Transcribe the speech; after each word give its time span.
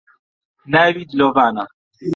ناوی 0.71 1.03
دلۆڤانە 1.09 1.65